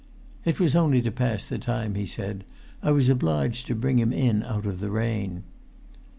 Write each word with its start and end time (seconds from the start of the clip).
"It 0.45 0.59
was 0.59 0.75
only 0.75 0.99
to 1.03 1.11
pass 1.11 1.45
the 1.45 1.59
time," 1.59 1.93
he 1.93 2.07
said. 2.07 2.43
"I 2.81 2.89
was 2.89 3.07
obliged 3.07 3.67
to 3.67 3.75
bring 3.75 3.99
him 3.99 4.11
in 4.11 4.41
out 4.41 4.65
of 4.65 4.79
the 4.79 4.89
rain." 4.89 5.43